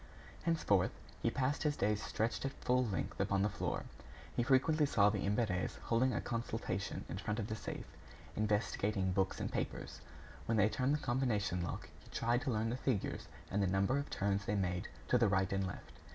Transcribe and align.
Henceforth, 0.45 0.89
he 1.21 1.29
passed 1.29 1.61
his 1.61 1.77
days 1.77 2.01
stretched 2.01 2.43
at 2.43 2.53
full 2.53 2.83
length 2.87 3.19
upon 3.19 3.43
the 3.43 3.49
floor. 3.51 3.83
He 4.35 4.41
frequently 4.41 4.87
saw 4.87 5.11
the 5.11 5.19
Imberts 5.23 5.77
holding 5.83 6.11
a 6.11 6.19
consultation 6.19 7.05
in 7.07 7.19
front 7.19 7.37
of 7.37 7.45
the 7.45 7.55
safe, 7.55 7.85
investigating 8.35 9.11
books 9.11 9.39
and 9.39 9.51
papers. 9.51 10.01
When 10.47 10.57
they 10.57 10.69
turned 10.69 10.95
the 10.95 11.05
combination 11.05 11.61
lock, 11.61 11.87
he 11.99 12.09
tried 12.09 12.41
to 12.41 12.51
learn 12.51 12.71
the 12.71 12.77
figures 12.77 13.27
and 13.51 13.61
the 13.61 13.67
number 13.67 13.99
of 13.99 14.09
turns 14.09 14.45
they 14.45 14.55
made 14.55 14.87
to 15.09 15.19
the 15.19 15.27
right 15.29 15.53
and 15.53 15.67
left. 15.67 15.91